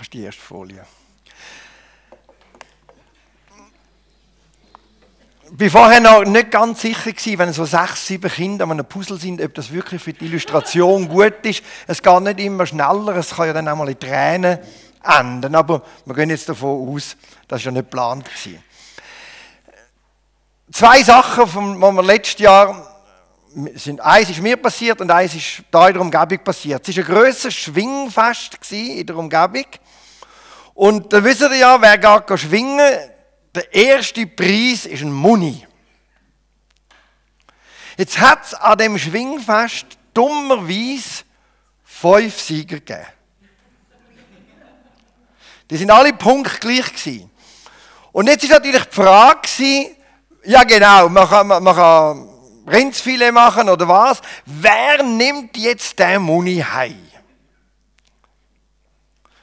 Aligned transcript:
Kannst 0.00 0.14
die 0.14 0.22
erste 0.22 0.40
Folie. 0.40 0.82
Ich 5.58 5.74
war 5.74 5.82
vorher 5.82 6.00
noch 6.00 6.24
nicht 6.24 6.50
ganz 6.50 6.80
sicher 6.80 7.12
wenn 7.38 7.52
so 7.52 7.66
sechs, 7.66 8.06
sieben 8.06 8.30
Kinder 8.30 8.64
an 8.64 8.70
einem 8.70 8.86
Puzzle 8.86 9.18
sind, 9.18 9.42
ob 9.42 9.52
das 9.52 9.70
wirklich 9.70 10.02
für 10.02 10.14
die 10.14 10.24
Illustration 10.24 11.06
gut 11.06 11.44
ist. 11.44 11.62
Es 11.86 12.02
geht 12.02 12.22
nicht 12.22 12.40
immer 12.40 12.64
schneller, 12.64 13.14
es 13.16 13.28
kann 13.28 13.48
ja 13.48 13.52
dann 13.52 13.68
auch 13.68 13.76
mal 13.76 13.90
in 13.90 14.00
Tränen 14.00 14.60
enden. 15.04 15.54
Aber 15.54 15.82
wir 16.06 16.14
gehen 16.14 16.30
jetzt 16.30 16.48
davon 16.48 16.96
aus, 16.96 17.14
das 17.46 17.60
war 17.60 17.66
ja 17.66 17.70
nicht 17.72 17.90
geplant. 17.90 18.24
Gewesen. 18.24 18.64
Zwei 20.72 21.02
Sachen, 21.02 21.74
die 21.74 21.78
wir 21.78 22.02
letztes 22.02 22.40
Jahr 22.40 22.89
sind, 23.74 24.00
eins 24.00 24.30
ist 24.30 24.40
mir 24.40 24.56
passiert 24.56 25.00
und 25.00 25.10
eins 25.10 25.34
ist 25.34 25.62
da 25.70 25.88
in 25.88 25.94
der 25.94 26.02
Umgebung 26.02 26.38
passiert. 26.44 26.88
Es 26.88 26.96
war 26.96 27.04
ein 27.04 27.10
grösseres 27.10 27.54
Schwingfest 27.54 28.58
in 28.70 29.06
der 29.06 29.16
Umgebung. 29.16 29.66
Und 30.74 31.12
da 31.12 31.22
wisst 31.22 31.40
ihr 31.40 31.54
ja, 31.56 31.80
wer 31.80 31.98
geht 31.98 32.38
schwingen, 32.38 32.80
der 33.54 33.74
erste 33.74 34.26
Preis 34.26 34.86
ist 34.86 35.02
ein 35.02 35.12
Muni. 35.12 35.66
Jetzt 37.96 38.18
hat 38.18 38.44
es 38.44 38.54
an 38.54 38.78
dem 38.78 38.96
Schwingfest 38.96 39.86
dummerweise 40.14 41.24
fünf 41.84 42.40
Sieger 42.40 42.76
gegeben. 42.76 43.06
Die 45.68 45.76
sind 45.76 45.90
alle 45.90 46.12
punktgleich 46.12 46.94
gewesen. 46.94 47.30
Und 48.12 48.28
jetzt 48.28 48.42
ist 48.42 48.50
natürlich 48.50 48.84
die 48.84 48.94
Frage 48.94 49.40
gewesen, 49.42 49.96
ja 50.44 50.64
genau, 50.64 51.08
man 51.08 51.28
kann, 51.28 51.46
man 51.46 51.74
kann 51.74 52.29
Rindsfilet 52.70 53.32
machen 53.32 53.68
oder 53.68 53.88
was. 53.88 54.20
Wer 54.46 55.02
nimmt 55.02 55.56
jetzt 55.56 55.98
den 55.98 56.22
Muni 56.22 56.58
heim? 56.58 57.10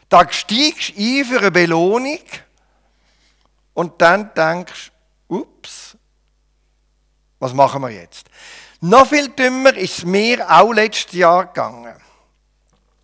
Da 0.10 0.26
steigst 0.32 0.98
du 0.98 1.02
ein 1.02 1.26
für 1.26 1.40
eine 1.40 1.52
Belohnung 1.52 2.20
und 3.74 4.02
dann 4.02 4.34
denkst 4.34 4.92
du, 5.28 5.40
ups, 5.40 5.98
was 7.40 7.54
machen 7.54 7.82
wir 7.82 7.90
jetzt? 7.90 8.28
Noch 8.80 9.08
viel 9.08 9.30
dümmer 9.30 9.76
ist 9.76 10.00
es 10.00 10.06
mir 10.06 10.50
auch 10.50 10.72
letztes 10.72 11.14
Jahr 11.14 11.48
gegangen. 11.48 11.96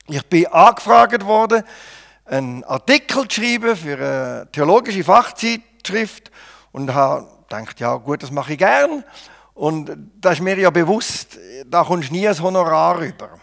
Ich 0.07 0.25
bin 0.27 0.47
angefragt 0.47 1.25
worden, 1.25 1.63
einen 2.25 2.63
Artikel 2.63 3.27
zu 3.27 3.41
schreiben 3.41 3.75
für 3.75 3.95
eine 3.95 4.47
theologische 4.51 5.03
Fachzeitschrift 5.03 6.31
und 6.71 6.94
habe 6.94 7.27
gedacht, 7.49 7.79
ja 7.79 7.95
gut, 7.95 8.23
das 8.23 8.31
mache 8.31 8.53
ich 8.53 8.59
gern. 8.59 9.03
Und 9.53 9.91
da 10.19 10.31
ist 10.31 10.41
mir 10.41 10.57
ja 10.57 10.69
bewusst, 10.69 11.37
da 11.65 11.83
kommst 11.83 12.09
du 12.09 12.13
nie 12.13 12.27
ein 12.27 12.41
Honorar 12.41 12.99
rüber. 12.99 13.39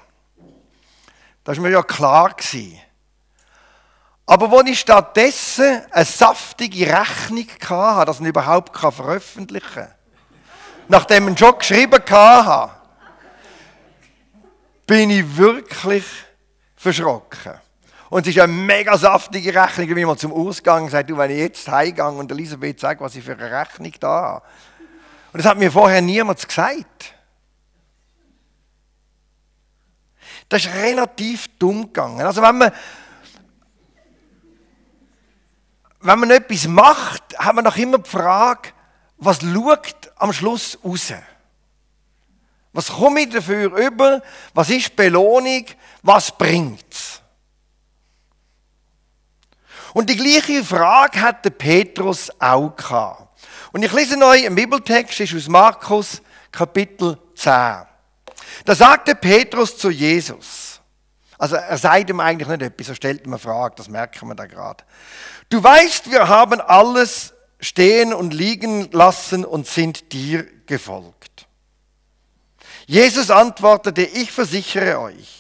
Das 1.45 1.57
war 1.57 1.63
mir 1.63 1.71
ja 1.71 1.83
klar. 1.83 2.35
Gewesen. 2.35 2.79
Aber 4.27 4.51
wo 4.51 4.61
ich 4.61 4.79
stattdessen 4.79 5.83
eine 5.91 6.05
saftige 6.05 6.87
Rechnung 6.87 7.47
hatte, 7.69 8.07
dass 8.07 8.21
ich 8.21 8.27
überhaupt 8.27 8.79
veröffentlichen 8.79 9.75
kann, 9.75 9.95
nachdem 10.89 11.29
ich 11.29 11.39
schon 11.39 11.59
geschrieben 11.59 12.01
hatte, 12.09 12.73
bin 14.87 15.11
ich 15.11 15.37
wirklich 15.37 16.05
verschrocken. 16.77 17.55
Und 18.09 18.27
es 18.27 18.35
ist 18.35 18.41
eine 18.41 18.53
mega 18.53 18.97
saftige 18.99 19.55
Rechnung, 19.55 19.97
wie 19.97 20.05
man 20.05 20.19
zum 20.19 20.33
Ausgang 20.33 20.89
sagt, 20.89 21.11
du, 21.11 21.17
wenn 21.17 21.31
ich 21.31 21.39
jetzt 21.39 21.69
heimgehe 21.69 22.05
und 22.07 22.31
Elisabeth 22.31 22.81
sagt, 22.81 23.01
was 23.01 23.15
ich 23.15 23.25
für 23.25 23.33
eine 23.37 23.51
Rechnung 23.51 23.93
da 24.01 24.23
habe. 24.23 24.43
Und 25.33 25.39
das 25.39 25.47
hat 25.47 25.59
mir 25.59 25.71
vorher 25.71 26.03
niemand 26.03 26.47
gesagt. 26.47 27.15
Das 30.49 30.65
ist 30.65 30.75
relativ 30.75 31.49
dumm 31.59 31.83
gegangen. 31.83 32.27
Also 32.27 32.43
wenn 32.43 32.59
man, 32.59 32.73
wenn 36.01 36.19
man 36.19 36.31
etwas 36.33 36.67
macht, 36.67 37.39
hat 37.39 37.55
man 37.55 37.65
noch 37.65 37.77
immer 37.77 37.99
die 37.99 38.11
Frage, 38.11 38.71
was 39.17 39.41
schaut 39.41 40.13
am 40.17 40.33
Schluss 40.33 40.79
raus? 40.85 41.13
Was 42.73 42.89
komme 42.89 43.23
ich 43.23 43.31
dafür 43.31 43.77
über? 43.77 44.23
Was 44.55 44.71
ist 44.71 44.97
Belohnung? 44.97 45.67
Was 46.03 46.37
bringt 46.37 46.85
es? 46.93 47.21
Und 49.93 50.09
die 50.09 50.17
gleiche 50.17 50.65
Frage 50.65 51.21
hat 51.21 51.45
der 51.45 51.51
Petrus 51.51 52.31
auch 52.41 52.75
gehabt. 52.75 53.30
Und 53.73 53.83
ich 53.83 53.93
lese 53.93 54.17
euch 54.19 54.45
einen 54.45 54.55
Bibeltext, 54.55 55.21
ist 55.21 55.35
aus 55.35 55.49
Markus 55.49 56.23
Kapitel 56.51 57.19
10. 57.37 57.53
Da 58.65 58.75
sagte 58.75 59.15
Petrus 59.15 59.77
zu 59.77 59.91
Jesus, 59.91 60.81
also 61.39 61.57
er 61.57 61.79
sagt 61.79 62.11
ihm 62.11 62.21
eigentlich 62.21 62.49
nicht 62.49 62.63
etwas, 62.63 62.89
er 62.89 62.95
stellt 62.97 63.25
ihm 63.25 63.33
eine 63.33 63.39
Frage, 63.39 63.75
das 63.77 63.89
merken 63.89 64.29
wir 64.29 64.35
da 64.35 64.47
gerade. 64.47 64.85
Du 65.49 65.63
weißt, 65.63 66.11
wir 66.11 66.29
haben 66.29 66.61
alles 66.61 67.33
stehen 67.61 68.13
und 68.13 68.35
liegen 68.35 68.91
lassen 68.91 69.45
und 69.45 69.67
sind 69.67 70.13
dir 70.13 70.47
gefolgt. 70.67 71.47
Jesus 72.87 73.31
antwortete, 73.31 74.03
ich 74.03 74.33
versichere 74.33 75.01
euch, 75.01 75.40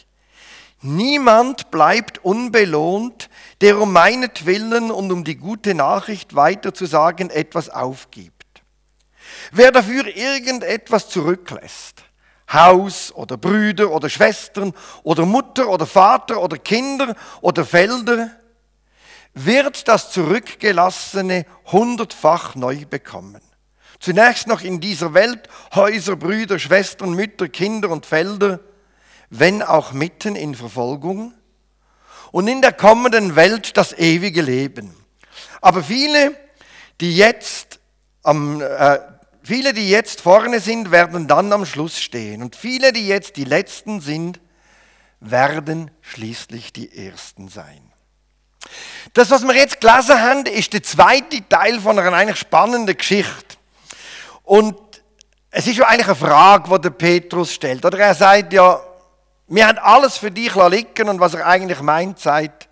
niemand 0.82 1.70
bleibt 1.70 2.24
unbelohnt, 2.24 3.28
der 3.60 3.78
um 3.78 3.92
meinetwillen 3.92 4.90
und 4.90 5.12
um 5.12 5.24
die 5.24 5.36
gute 5.36 5.74
Nachricht 5.74 6.34
weiterzusagen 6.34 7.30
etwas 7.30 7.68
aufgibt. 7.68 8.62
Wer 9.52 9.72
dafür 9.72 10.06
irgendetwas 10.06 11.08
zurücklässt, 11.08 12.02
Haus 12.52 13.12
oder 13.12 13.36
Brüder 13.36 13.90
oder 13.90 14.08
Schwestern 14.08 14.72
oder 15.02 15.24
Mutter 15.24 15.68
oder 15.68 15.86
Vater 15.86 16.40
oder 16.40 16.58
Kinder 16.58 17.14
oder 17.40 17.64
Felder, 17.64 18.30
wird 19.34 19.86
das 19.86 20.10
Zurückgelassene 20.10 21.46
hundertfach 21.70 22.56
neu 22.56 22.84
bekommen. 22.86 23.40
Zunächst 24.00 24.46
noch 24.46 24.62
in 24.62 24.80
dieser 24.80 25.14
Welt 25.14 25.48
Häuser, 25.74 26.16
Brüder, 26.16 26.58
Schwestern, 26.58 27.12
Mütter, 27.12 27.48
Kinder 27.48 27.90
und 27.90 28.06
Felder, 28.06 28.60
wenn 29.30 29.62
auch 29.62 29.92
mitten 29.92 30.36
in 30.36 30.54
Verfolgung 30.54 31.32
und 32.32 32.48
in 32.48 32.60
der 32.60 32.72
kommenden 32.72 33.36
Welt 33.36 33.76
das 33.76 33.92
ewige 33.96 34.42
Leben. 34.42 34.94
Aber 35.60 35.82
viele, 35.82 36.36
die 37.00 37.16
jetzt 37.16 37.80
am, 38.22 38.60
äh, 38.60 38.98
viele, 39.42 39.72
die 39.72 39.88
jetzt 39.88 40.20
vorne 40.20 40.60
sind, 40.60 40.90
werden 40.90 41.28
dann 41.28 41.52
am 41.52 41.64
Schluss 41.64 41.98
stehen. 42.00 42.42
Und 42.42 42.56
viele, 42.56 42.92
die 42.92 43.06
jetzt 43.06 43.36
die 43.36 43.44
Letzten 43.44 44.00
sind, 44.00 44.40
werden 45.20 45.90
schließlich 46.00 46.72
die 46.72 47.06
Ersten 47.06 47.48
sein. 47.48 47.92
Das, 49.14 49.30
was 49.30 49.42
wir 49.42 49.54
jetzt 49.54 49.80
gelesen 49.80 50.20
haben, 50.20 50.46
ist 50.46 50.72
der 50.72 50.82
zweite 50.82 51.48
Teil 51.48 51.80
von 51.80 51.98
einer 51.98 52.12
eigentlich 52.12 52.38
spannenden 52.38 52.96
Geschichte. 52.96 53.56
Und 54.42 54.76
es 55.50 55.66
ist 55.66 55.78
ja 55.78 55.86
eigentlich 55.86 56.06
eine 56.06 56.16
Frage, 56.16 56.70
die 56.70 56.80
der 56.82 56.90
Petrus 56.90 57.52
stellt. 57.52 57.84
Oder 57.84 57.98
er 57.98 58.14
sagt 58.14 58.52
ja, 58.52 58.80
wir 59.50 59.66
haben 59.66 59.78
alles 59.78 60.16
für 60.16 60.30
dich 60.30 60.54
liegen 60.54 61.08
und 61.08 61.18
was 61.18 61.34
er 61.34 61.44
eigentlich 61.44 61.80
meint, 61.82 62.20
sagt, 62.20 62.68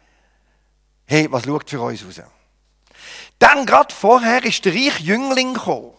hey, 1.07 1.27
was 1.31 1.45
schaut 1.45 1.69
für 1.69 1.81
uns 1.81 2.07
raus? 2.07 2.23
Dann 3.41 3.67
gerade 3.67 3.93
vorher 3.93 4.45
ist 4.45 4.65
der 4.65 4.73
reiche 4.73 5.03
Jüngling 5.03 5.55
gekommen. 5.55 5.93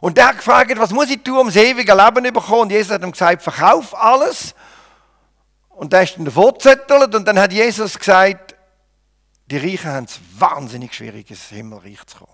Und 0.00 0.16
der 0.16 0.28
hat 0.28 0.38
gefragt, 0.38 0.72
was 0.78 0.90
muss 0.90 1.10
ich 1.10 1.22
tun, 1.22 1.36
um 1.36 1.46
das 1.48 1.56
ewige 1.56 1.94
Leben 1.94 2.24
zu 2.24 2.32
bekommen? 2.32 2.62
Und 2.62 2.72
Jesus 2.72 2.92
hat 2.92 3.02
ihm 3.02 3.12
gesagt, 3.12 3.42
verkauf 3.42 3.94
alles. 3.94 4.54
Und 5.68 5.92
der 5.92 6.02
ist 6.02 6.16
dann 6.16 6.24
davor 6.24 6.54
gezettelt 6.54 7.14
und 7.14 7.28
dann 7.28 7.38
hat 7.38 7.52
Jesus 7.52 7.98
gesagt, 7.98 8.54
die 9.50 9.58
Reichen 9.58 9.90
haben 9.90 10.04
es 10.04 10.18
wahnsinnig 10.38 10.94
schwierig, 10.94 11.30
ins 11.30 11.48
Himmelreich 11.48 12.06
zu 12.06 12.18
kommen. 12.18 12.32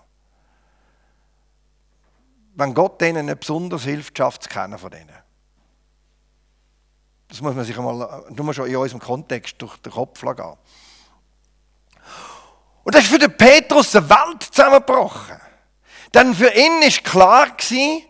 Wenn 2.55 2.73
Gott 2.73 3.01
denen 3.01 3.25
nicht 3.25 3.41
besonders 3.41 3.83
hilft, 3.83 4.17
schafft 4.17 4.43
es 4.43 4.49
keiner 4.49 4.77
von 4.77 4.91
denen. 4.91 5.26
Das 7.27 7.41
muss 7.41 7.55
man 7.55 7.65
sich 7.65 7.77
einmal, 7.77 8.25
nur 8.29 8.53
schon 8.53 8.67
in 8.67 8.77
unserem 8.77 9.01
Kontext 9.01 9.55
durch 9.61 9.77
den 9.77 9.91
Kopf 9.91 10.21
gehen. 10.21 10.57
Und 12.83 12.95
das 12.95 13.03
ist 13.03 13.11
für 13.11 13.19
den 13.19 13.35
Petrus 13.35 13.95
eine 13.95 14.09
Welt 14.09 14.43
zusammengebrochen. 14.43 15.37
Denn 16.13 16.33
für 16.33 16.53
ihn 16.53 16.81
ist 16.83 17.03
klar 17.03 17.49
gewesen, 17.49 18.03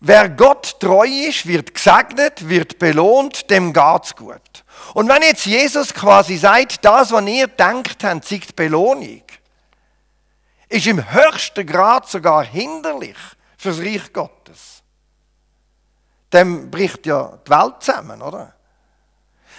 wer 0.00 0.28
Gott 0.28 0.78
treu 0.80 1.06
ist, 1.06 1.46
wird 1.46 1.72
gesegnet, 1.72 2.46
wird 2.46 2.78
belohnt, 2.78 3.50
dem 3.50 3.72
geht's 3.72 4.14
gut. 4.14 4.64
Und 4.92 5.08
wenn 5.08 5.22
jetzt 5.22 5.46
Jesus 5.46 5.94
quasi 5.94 6.36
sagt, 6.36 6.84
das, 6.84 7.10
was 7.10 7.26
ihr 7.26 7.46
denkt 7.46 8.04
habt, 8.04 8.30
die 8.30 8.40
Belohnung, 8.54 9.22
ist 10.68 10.86
im 10.86 11.12
höchsten 11.12 11.66
Grad 11.66 12.08
sogar 12.08 12.44
hinderlich 12.44 13.16
fürs 13.56 13.78
Reich 13.78 14.12
Gottes 14.12 14.82
dem 16.36 16.70
bricht 16.70 17.06
ja 17.06 17.38
die 17.46 17.50
Welt 17.50 17.74
zusammen, 17.80 18.22
oder? 18.22 18.54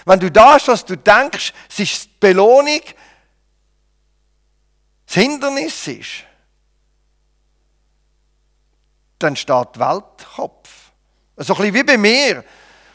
Wenn 0.04 0.20
du 0.20 0.30
das, 0.30 0.68
was 0.68 0.84
du 0.84 0.96
denkst, 0.96 1.52
es 1.68 1.78
ist 1.78 2.04
die 2.06 2.10
Belohnung, 2.20 2.80
das 5.06 5.14
Hindernis 5.14 5.86
ist, 5.86 6.24
dann 9.18 9.36
steht 9.36 9.74
die 9.74 9.80
Welt 9.80 10.04
Kopf. 10.36 10.68
So 11.36 11.54
ein 11.54 11.58
bisschen 11.58 11.74
wie 11.74 11.82
bei 11.82 11.96
mir, 11.98 12.44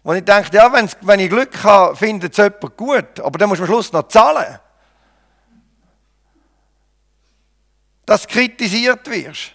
Und 0.03 0.17
ich 0.17 0.25
denke, 0.25 0.49
ja, 0.55 0.71
wenn 0.71 1.19
ich 1.19 1.29
Glück 1.29 1.63
habe, 1.63 1.95
findet 1.95 2.33
es 2.33 2.37
jemand 2.37 2.75
gut, 2.75 3.19
aber 3.21 3.37
dann 3.39 3.47
muss 3.47 3.59
man 3.59 3.67
am 3.67 3.73
Schluss 3.73 3.91
noch 3.93 4.07
zahlen. 4.09 4.59
Dass 8.05 8.23
du 8.23 8.33
kritisiert 8.33 9.09
wirst. 9.09 9.53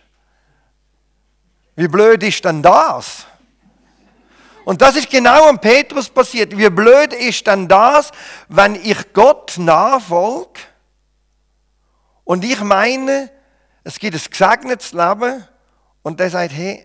Wie 1.76 1.86
blöd 1.86 2.22
ist 2.22 2.44
denn 2.44 2.62
das? 2.62 3.26
Und 4.68 4.82
das 4.82 4.96
ist 4.96 5.08
genau 5.08 5.48
am 5.48 5.58
Petrus 5.58 6.10
passiert. 6.10 6.54
Wie 6.54 6.68
blöd 6.68 7.14
ist 7.14 7.46
denn 7.46 7.68
das, 7.68 8.10
wenn 8.48 8.74
ich 8.74 9.14
Gott 9.14 9.56
nachfolge 9.56 10.60
und 12.24 12.44
ich 12.44 12.60
meine, 12.60 13.32
es 13.82 13.98
gibt 13.98 14.14
ein 14.14 14.20
gesegnetes 14.30 14.92
Leben 14.92 15.42
und 16.02 16.20
der 16.20 16.28
sagt, 16.28 16.52
hey, 16.52 16.84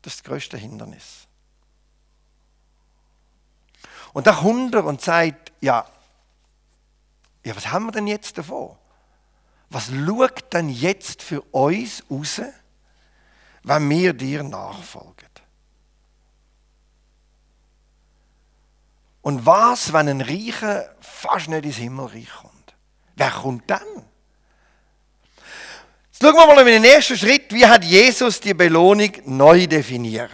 das 0.00 0.14
ist 0.14 0.20
das 0.20 0.30
größte 0.30 0.56
Hindernis. 0.56 1.28
Und 4.14 4.26
dann 4.26 4.36
kommt 4.36 4.74
er 4.74 4.86
und 4.86 5.02
sagt, 5.02 5.52
ja, 5.60 5.84
ja, 7.44 7.54
was 7.54 7.70
haben 7.70 7.84
wir 7.84 7.92
denn 7.92 8.06
jetzt 8.06 8.38
davon? 8.38 8.78
Was 9.68 9.88
schaut 9.88 10.50
denn 10.54 10.70
jetzt 10.70 11.22
für 11.22 11.42
uns 11.42 12.02
raus, 12.10 12.40
wenn 13.62 13.90
wir 13.90 14.14
dir 14.14 14.42
nachfolgen? 14.42 15.31
Und 19.22 19.46
was, 19.46 19.92
wenn 19.92 20.08
ein 20.08 20.20
Reicher 20.20 20.94
fast 21.00 21.48
nicht 21.48 21.64
ins 21.64 21.76
Himmelreich 21.76 22.28
kommt? 22.40 22.74
Wer 23.14 23.30
kommt 23.30 23.70
dann? 23.70 23.80
Jetzt 26.10 26.20
schauen 26.20 26.34
wir 26.34 26.54
mal 26.54 26.68
in 26.68 26.82
den 26.82 26.84
ersten 26.84 27.16
Schritt, 27.16 27.52
wie 27.52 27.66
hat 27.66 27.84
Jesus 27.84 28.40
die 28.40 28.54
Belohnung 28.54 29.10
neu 29.24 29.66
definiert. 29.66 30.30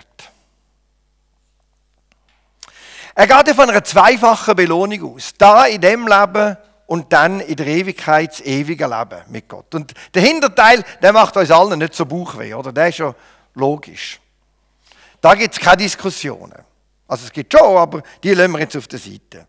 Er 3.14 3.26
geht 3.26 3.54
von 3.54 3.68
einer 3.68 3.84
zweifachen 3.84 4.56
Belohnung 4.56 5.14
aus. 5.14 5.34
Da 5.36 5.66
in 5.66 5.80
dem 5.80 6.06
Leben 6.06 6.56
und 6.86 7.12
dann 7.12 7.40
in 7.40 7.56
der 7.56 7.66
Ewigkeit 7.66 8.30
das 8.30 8.40
ewige 8.40 8.86
Leben 8.86 9.22
mit 9.28 9.48
Gott. 9.48 9.74
Und 9.74 9.92
der 10.14 10.22
Hinterteil, 10.22 10.82
der 11.02 11.12
macht 11.12 11.36
uns 11.36 11.50
allen 11.50 11.78
nicht 11.78 11.94
so 11.94 12.06
Bauchweh, 12.06 12.54
oder? 12.54 12.72
Der 12.72 12.88
ist 12.88 12.98
ja 12.98 13.14
logisch. 13.54 14.20
Da 15.20 15.34
gibt 15.34 15.52
es 15.52 15.60
keine 15.60 15.78
Diskussionen. 15.78 16.67
Also 17.08 17.24
es 17.24 17.32
gibt 17.32 17.52
schon, 17.52 17.76
aber 17.76 18.02
die 18.22 18.34
lassen 18.34 18.52
wir 18.52 18.60
jetzt 18.60 18.76
auf 18.76 18.86
der 18.86 18.98
Seite. 18.98 19.46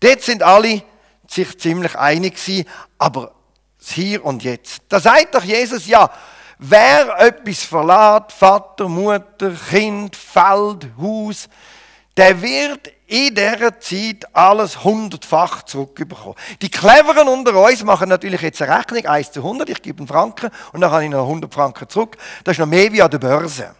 Dort 0.00 0.22
sind 0.22 0.42
alle 0.42 0.82
sich 1.28 1.58
ziemlich 1.58 1.96
einig 1.96 2.34
gewesen, 2.34 2.68
aber 2.98 3.32
das 3.78 3.90
Hier 3.92 4.24
und 4.24 4.42
Jetzt. 4.42 4.82
Da 4.88 4.98
sagt 4.98 5.34
doch 5.34 5.44
Jesus, 5.44 5.86
ja, 5.86 6.10
wer 6.58 7.18
etwas 7.20 7.62
verlässt, 7.62 8.32
Vater, 8.32 8.88
Mutter, 8.88 9.52
Kind, 9.70 10.16
Feld, 10.16 10.88
Haus, 11.00 11.48
der 12.16 12.42
wird 12.42 12.92
in 13.06 13.34
dieser 13.34 13.78
Zeit 13.80 14.26
alles 14.34 14.84
hundertfach 14.84 15.62
zurückbekommen. 15.62 16.34
Die 16.60 16.70
Cleveren 16.70 17.28
unter 17.28 17.54
uns 17.54 17.82
machen 17.84 18.08
natürlich 18.08 18.42
jetzt 18.42 18.60
eine 18.62 18.76
Rechnung, 18.76 19.06
1 19.06 19.32
zu 19.32 19.40
100, 19.40 19.70
ich 19.70 19.80
gebe 19.80 19.98
einen 19.98 20.08
Franken 20.08 20.50
und 20.72 20.80
dann 20.80 20.90
habe 20.90 21.04
ich 21.04 21.10
noch 21.10 21.22
100 21.22 21.52
Franken 21.52 21.88
zurück. 21.88 22.16
Das 22.44 22.52
ist 22.52 22.58
noch 22.58 22.66
mehr 22.66 22.92
wie 22.92 23.00
an 23.00 23.10
der 23.10 23.18
Börse. 23.18 23.74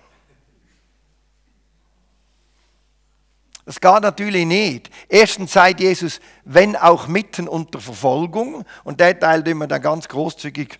Das 3.70 3.80
geht 3.80 4.02
natürlich 4.02 4.46
nicht. 4.46 4.90
Erstens 5.08 5.52
sagt 5.52 5.78
Jesus, 5.78 6.18
wenn 6.44 6.74
auch 6.74 7.06
mitten 7.06 7.46
unter 7.46 7.78
Verfolgung, 7.78 8.64
und 8.82 8.98
der 8.98 9.16
Teil 9.16 9.44
den 9.44 9.58
wir 9.58 9.68
dann 9.68 9.80
ganz 9.80 10.08
großzügig 10.08 10.76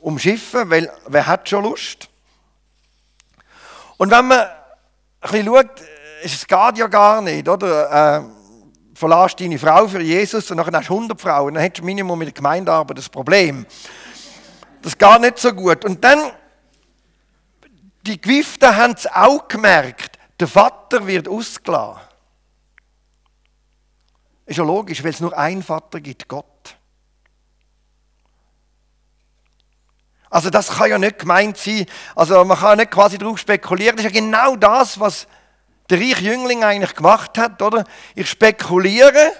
umschiffen, 0.00 0.70
weil 0.70 0.90
wer 1.06 1.26
hat 1.26 1.46
schon 1.46 1.64
Lust? 1.64 2.08
Und 3.98 4.10
wenn 4.10 4.26
man 4.26 4.38
ein 4.40 4.48
bisschen 5.20 5.44
schaut, 5.44 5.82
es 6.22 6.46
geht 6.46 6.78
ja 6.78 6.86
gar 6.86 7.20
nicht, 7.20 7.46
oder? 7.46 8.22
Äh, 8.22 8.22
verlässt 8.94 9.38
deine 9.38 9.58
Frau 9.58 9.86
für 9.86 10.00
Jesus 10.00 10.50
und 10.50 10.56
dann 10.56 10.74
hast 10.74 10.88
du 10.88 10.94
100 10.94 11.20
Frauen, 11.20 11.52
dann 11.52 11.62
hättest 11.62 11.82
du 11.82 11.84
Minimum 11.84 12.18
mit 12.18 12.28
der 12.28 12.32
Gemeindearbeit 12.32 12.96
das 12.96 13.10
Problem. 13.10 13.66
Das 14.80 14.96
geht 14.96 15.20
nicht 15.20 15.38
so 15.38 15.52
gut. 15.52 15.84
Und 15.84 16.02
dann, 16.02 16.32
die 18.06 18.18
Gewifte 18.18 18.74
haben 18.74 18.94
es 18.94 19.06
auch 19.12 19.46
gemerkt, 19.46 20.18
der 20.40 20.48
Vater 20.48 21.06
wird 21.06 21.28
ausgelassen. 21.28 22.13
Ist 24.46 24.56
ja 24.58 24.64
logisch, 24.64 25.02
weil 25.02 25.10
es 25.10 25.20
nur 25.20 25.36
einen 25.36 25.62
Vater 25.62 26.00
gibt, 26.00 26.28
Gott. 26.28 26.76
Also 30.28 30.50
das 30.50 30.68
kann 30.68 30.90
ja 30.90 30.98
nicht 30.98 31.20
gemeint 31.20 31.56
sein, 31.56 31.86
also 32.16 32.44
man 32.44 32.58
kann 32.58 32.78
nicht 32.78 32.90
quasi 32.90 33.18
darauf 33.18 33.38
spekulieren, 33.38 33.96
das 33.96 34.04
ist 34.04 34.12
ja 34.12 34.20
genau 34.20 34.56
das, 34.56 34.98
was 34.98 35.28
der 35.88 36.00
reiche 36.00 36.24
Jüngling 36.24 36.64
eigentlich 36.64 36.96
gemacht 36.96 37.38
hat, 37.38 37.62
oder? 37.62 37.84
Ich 38.16 38.28
spekuliere, 38.28 39.32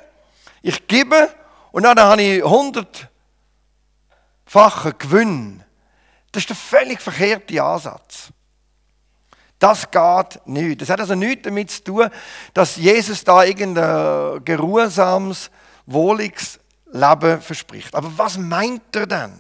ich 0.63 0.87
gebe 0.87 1.35
und 1.73 1.83
dann 1.83 1.99
habe 1.99 2.23
ich 2.23 2.45
hundertfachen 2.45 3.11
Gewinn. 4.99 5.65
Das 6.31 6.45
ist 6.45 6.51
der 6.51 6.57
völlig 6.57 7.01
verkehrte 7.01 7.61
Ansatz. 7.61 8.29
Das 9.65 9.91
geht 9.91 10.47
nicht. 10.47 10.83
Das 10.83 10.91
hat 10.91 11.01
also 11.01 11.15
nichts 11.15 11.45
damit 11.45 11.71
zu 11.71 11.83
tun, 11.83 12.11
dass 12.53 12.77
Jesus 12.77 13.25
da 13.25 13.43
irgendein 13.45 14.45
geruhsames, 14.45 15.51
wohliges 15.87 16.61
Leben 16.93 17.41
verspricht. 17.41 17.95
Aber 17.95 18.13
was 18.15 18.37
meint 18.37 18.95
er 18.95 19.07
denn? 19.07 19.33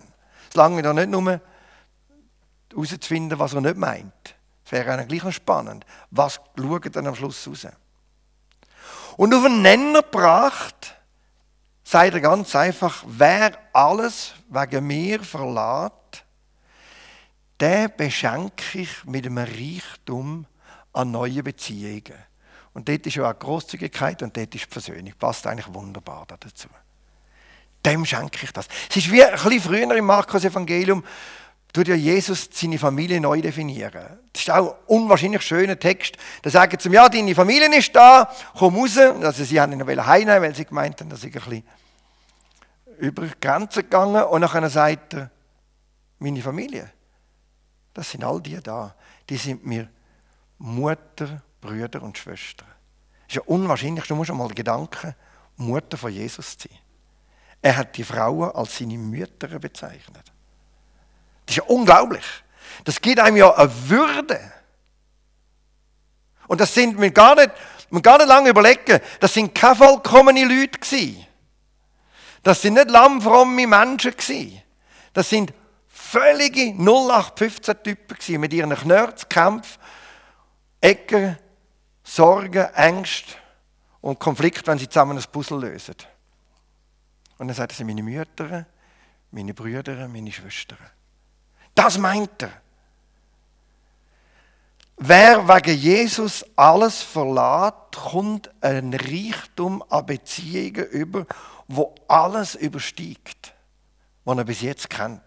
Solange 0.51 0.77
wir 0.77 0.83
da 0.83 0.95
nicht 0.95 1.11
nur 1.11 1.43
herauszufinden, 2.73 3.39
was 3.39 3.53
er 3.53 3.61
nicht 3.61 3.77
meint. 3.77 4.35
Das 4.65 4.73
wäre 4.73 4.93
eigentlich 4.93 5.09
gleich 5.09 5.25
noch 5.25 5.33
spannend. 5.33 5.85
Was 6.11 6.41
schaut 6.59 6.97
dann 6.97 7.07
am 7.07 7.15
Schluss 7.15 7.47
raus? 7.47 7.67
Und 9.19 9.35
auf 9.35 9.45
einen 9.45 9.61
Nenner 9.61 10.01
gebracht, 10.01 10.97
sagt 11.85 12.15
er 12.15 12.21
ganz 12.23 12.57
einfach, 12.57 13.05
wer 13.07 13.59
alles 13.75 14.33
wegen 14.49 14.87
mir 14.87 15.23
verlässt, 15.23 15.93
den 17.65 17.91
beschenke 17.97 18.81
ich 18.81 19.05
mit 19.07 19.25
einem 19.25 19.39
Reichtum 19.39 20.45
an 20.93 21.11
neuen 21.11 21.43
Beziehungen. 21.43 22.19
Und 22.75 22.89
dort 22.89 23.07
ist 23.07 23.17
ja 23.17 23.31
auch 23.31 23.39
Großzügigkeit 23.39 24.23
und 24.23 24.37
dort 24.37 24.55
ist 24.55 24.67
die 24.67 24.71
Versöhnung. 24.71 25.15
Passt 25.19 25.47
eigentlich 25.47 25.73
wunderbar 25.73 26.27
dazu. 26.29 26.69
Dem 27.87 28.05
schenke 28.05 28.45
ich 28.45 28.53
das. 28.53 28.67
Es 28.91 28.97
ist 28.97 29.11
wie 29.11 29.25
ein 29.25 29.33
bisschen 29.33 29.61
früher 29.61 29.97
im 29.97 30.05
Markus-Evangelium, 30.05 31.05
tut 31.73 31.89
ja 31.89 31.95
Jesus 31.95 32.51
seine 32.53 32.79
Familie 32.79 33.19
neu 33.19 33.41
definieren. 33.41 34.19
Das 34.33 34.43
ist 34.43 34.51
auch 34.51 34.73
ein 34.73 34.79
unwahrscheinlich 34.87 35.43
schöner 35.43 35.79
Text. 35.79 36.19
Da 36.43 36.51
sagen 36.51 36.77
sie 36.79 36.89
ihm, 36.91 36.95
ja, 36.95 37.09
deine 37.09 37.35
Familie 37.35 37.75
ist 37.79 37.97
da, 37.97 38.31
komm 38.59 38.77
raus. 38.77 38.99
Also 38.99 39.43
sie 39.43 39.59
haben 39.59 39.73
ihn 39.73 39.79
noch 39.79 40.07
heimnehmen, 40.07 40.43
weil 40.43 40.55
sie 40.55 40.67
gemeint 40.67 41.01
haben, 41.01 41.09
dass 41.09 41.23
sie 41.23 41.29
ein 41.29 41.33
bisschen 41.33 41.65
über 42.99 43.23
die 43.23 43.41
Grenze 43.41 43.85
gegangen. 43.85 44.23
Und 44.23 44.43
dann 44.43 44.69
sagt 44.69 45.15
er, 45.15 45.31
meine 46.19 46.43
Familie, 46.43 46.91
das 47.95 48.11
sind 48.11 48.25
all 48.25 48.41
die 48.41 48.61
da. 48.61 48.95
Die 49.29 49.37
sind 49.37 49.65
mir 49.65 49.89
Mutter, 50.59 51.43
Brüder 51.61 52.03
und 52.03 52.19
Schwestern. 52.19 52.69
Das 53.23 53.29
ist 53.29 53.35
ja 53.37 53.43
unwahrscheinlich, 53.47 54.07
du 54.07 54.17
musst 54.17 54.31
einmal 54.31 54.49
Gedanken, 54.49 55.15
Mutter 55.57 55.97
von 55.97 56.13
Jesus 56.13 56.59
zu 56.59 56.69
sein. 56.69 56.79
Er 57.63 57.77
hat 57.77 57.97
die 57.97 58.05
Frauen 58.05 58.51
als 58.51 58.77
seine 58.77 58.99
Mütter 58.99 59.59
bezeichnet. 59.59 60.33
Das 61.47 61.57
ist 61.57 61.57
ja 61.57 61.63
unglaublich. 61.65 62.25
Das 62.85 63.01
gibt 63.01 63.21
einem 63.21 63.37
ja 63.37 63.55
eine 63.55 63.89
Würde. 63.89 64.53
Und 66.47 66.61
das 66.61 66.75
sind, 66.75 67.01
wir 67.01 67.11
gar 67.11 67.35
nicht, 67.37 67.53
wir 67.91 68.03
gar 68.03 68.19
nicht 68.19 68.29
lange 68.29 68.51
überlegen, 68.51 69.01
das 69.21 69.33
sind 69.33 69.55
keine 69.55 69.77
vollkommene 69.77 70.45
Leute 70.45 70.79
gewesen. 70.79 71.27
Das 72.43 72.61
sind 72.61 72.75
nicht 72.75 72.91
lammfromme 72.91 73.67
Menschen 73.67 74.13
gewesen. 74.13 74.61
Das 75.15 75.31
sind 75.31 75.53
völlige 76.15 76.77
0815-Typen 76.79 78.41
mit 78.41 78.53
ihren 78.53 78.73
Knörz, 78.75 79.29
Kämpfen, 79.29 79.81
Ecken, 80.81 81.37
Sorgen, 82.05 82.67
Ängste 82.75 83.33
und 84.01 84.21
Konflikt, 84.21 84.65
wenn 84.69 84.79
sie 84.79 84.89
zusammen 84.89 85.19
ein 85.19 85.25
Puzzle 85.33 85.59
lösen. 85.59 85.97
Und 87.39 87.49
dann 87.49 87.57
sagt 87.57 87.81
er, 87.81 87.85
meine 87.85 88.03
Mütter, 88.03 88.67
meine 89.33 89.55
Brüder, 89.55 90.07
meine 90.07 90.31
Schwestern. 90.31 90.79
Das 91.75 91.99
meint 91.99 92.43
er. 92.43 92.53
Wer 94.97 95.49
wegen 95.49 95.77
Jesus 95.77 96.45
alles 96.55 97.03
verlässt, 97.03 97.97
kommt 98.13 98.51
ein 98.61 98.95
Reichtum 98.95 99.83
an 99.89 100.07
Beziehungen 100.07 100.87
über, 100.91 101.27
wo 101.67 101.93
alles 102.07 102.55
übersteigt, 102.55 103.53
was 104.25 104.39
er 104.39 104.45
bis 104.45 104.61
jetzt 104.61 104.89
kennt. 104.89 105.21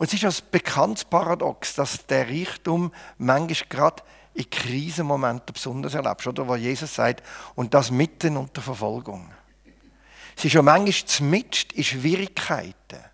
Und 0.00 0.06
es 0.06 0.14
ist 0.14 0.24
ein 0.24 0.50
bekanntes 0.50 1.04
Paradox, 1.04 1.74
dass 1.74 2.06
der 2.06 2.26
Reichtum 2.26 2.90
manchmal 3.18 3.68
gerade 3.68 4.02
in 4.32 4.48
Krisenmomenten 4.48 5.52
besonders 5.52 5.92
erlebst, 5.92 6.26
oder? 6.26 6.48
Wo 6.48 6.56
Jesus 6.56 6.94
sagt, 6.94 7.22
und 7.54 7.74
das 7.74 7.90
mitten 7.90 8.38
unter 8.38 8.62
Verfolgung. 8.62 9.30
Es 10.38 10.46
ist 10.46 10.54
ja 10.54 10.62
manchmal 10.62 11.06
zumindest 11.06 11.74
in 11.74 11.84
Schwierigkeiten, 11.84 13.04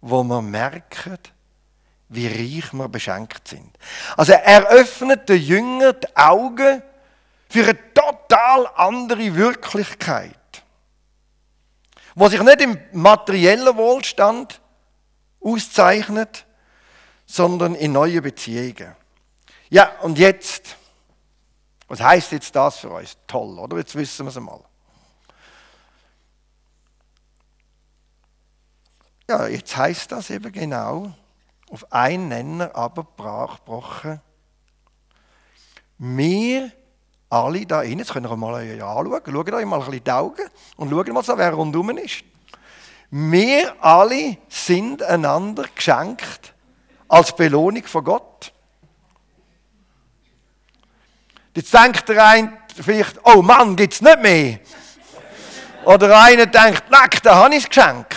wo 0.00 0.22
man 0.22 0.50
merkt, 0.50 1.34
wie 2.08 2.28
reich 2.28 2.72
wir 2.72 2.88
beschenkt 2.88 3.46
sind. 3.46 3.76
Also 4.16 4.32
er 4.32 4.68
öffnet 4.68 5.28
den 5.28 5.42
Jüngern 5.42 5.96
die 6.02 6.16
Augen 6.16 6.82
für 7.50 7.64
eine 7.64 7.92
total 7.92 8.68
andere 8.74 9.34
Wirklichkeit, 9.34 10.64
wo 12.14 12.26
sich 12.30 12.40
nicht 12.40 12.62
im 12.62 12.78
materiellen 12.92 13.76
Wohlstand 13.76 14.61
auszeichnet, 15.42 16.46
sondern 17.26 17.74
in 17.74 17.92
neuen 17.92 18.22
Beziehungen. 18.22 18.94
Ja, 19.70 19.90
und 20.02 20.18
jetzt, 20.18 20.76
was 21.88 22.00
heißt 22.00 22.32
jetzt 22.32 22.54
das 22.54 22.78
für 22.78 22.90
uns? 22.90 23.16
Toll, 23.26 23.58
oder? 23.58 23.78
Jetzt 23.78 23.94
wissen 23.94 24.26
wir 24.26 24.30
es 24.30 24.36
einmal. 24.36 24.60
Ja, 29.28 29.46
jetzt 29.46 29.76
heißt 29.76 30.12
das 30.12 30.28
eben 30.30 30.52
genau, 30.52 31.14
auf 31.70 31.90
einen 31.90 32.28
Nenner 32.28 32.76
aber 32.76 33.04
gebrochen. 33.04 34.20
Wir 35.96 36.70
alle 37.30 37.64
da 37.64 37.78
rein, 37.78 37.98
jetzt 37.98 38.12
könnt 38.12 38.26
ihr 38.26 38.36
mal 38.36 38.54
anschauen, 38.54 39.22
schaut 39.24 39.52
euch 39.52 39.64
mal 39.64 39.80
ein 39.80 39.86
bisschen 39.86 40.04
die 40.04 40.10
Augen 40.10 40.48
und 40.76 40.90
schaut 40.90 41.08
mal 41.08 41.38
wer 41.38 41.54
rundum 41.54 41.96
ist. 41.96 42.24
Wir 43.14 43.76
alle 43.84 44.38
sind 44.48 45.02
einander 45.02 45.66
geschenkt 45.74 46.54
als 47.08 47.36
Belohnung 47.36 47.84
von 47.84 48.04
Gott. 48.04 48.54
Jetzt 51.54 51.74
denkt 51.74 52.08
der 52.08 52.26
eine 52.26 52.58
vielleicht, 52.74 53.20
oh 53.24 53.42
Mann, 53.42 53.76
gibt 53.76 53.92
es 53.92 54.00
nicht 54.00 54.22
mehr. 54.22 54.60
Oder 55.84 56.22
einer 56.22 56.46
denkt, 56.46 56.84
leck, 56.88 57.22
da 57.22 57.34
habe 57.34 57.54
ich 57.54 57.66
das 57.66 57.68
Geschenk. 57.68 58.16